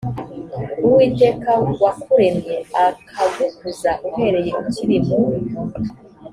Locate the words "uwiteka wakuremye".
0.87-2.55